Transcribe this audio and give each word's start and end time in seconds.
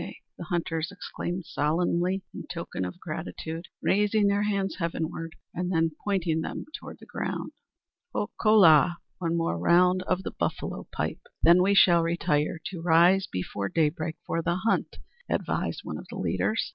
the 0.35 0.45
hunters 0.45 0.91
exclaimed 0.91 1.43
solemnly 1.45 2.23
in 2.33 2.43
token 2.51 2.83
of 2.83 2.99
gratitude, 2.99 3.67
raising 3.83 4.25
their 4.25 4.41
hands 4.41 4.77
heavenward 4.79 5.35
and 5.53 5.71
then 5.71 5.91
pointing 6.03 6.41
them 6.41 6.65
toward 6.75 6.97
the 6.99 7.05
ground. 7.05 7.51
"Ho, 8.15 8.31
kola! 8.41 8.97
one 9.19 9.37
more 9.37 9.59
round 9.59 10.01
of 10.07 10.23
the 10.23 10.31
buffalo 10.31 10.87
pipe, 10.91 11.21
then 11.43 11.61
we 11.61 11.75
shall 11.75 12.01
retire, 12.01 12.59
to 12.65 12.81
rise 12.81 13.27
before 13.31 13.69
daybreak 13.69 14.15
for 14.25 14.41
the 14.41 14.55
hunt," 14.55 14.95
advised 15.29 15.81
one 15.83 15.99
of 15.99 16.07
the 16.09 16.17
leaders. 16.17 16.69